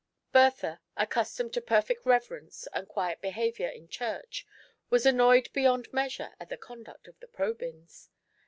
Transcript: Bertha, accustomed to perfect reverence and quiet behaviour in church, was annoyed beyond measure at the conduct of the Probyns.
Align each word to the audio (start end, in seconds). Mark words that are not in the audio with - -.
Bertha, 0.31 0.81
accustomed 0.97 1.53
to 1.53 1.61
perfect 1.61 2.07
reverence 2.07 2.67
and 2.73 2.87
quiet 2.87 3.21
behaviour 3.21 3.67
in 3.67 3.87
church, 3.87 4.47
was 4.89 5.05
annoyed 5.05 5.53
beyond 5.53 5.93
measure 5.93 6.33
at 6.39 6.49
the 6.49 6.57
conduct 6.57 7.07
of 7.07 7.19
the 7.19 7.27
Probyns. 7.27 8.09